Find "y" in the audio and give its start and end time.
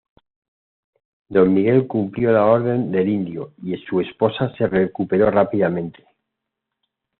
3.61-3.77